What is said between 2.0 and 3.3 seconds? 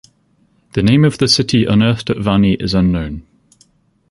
at Vani is unknown.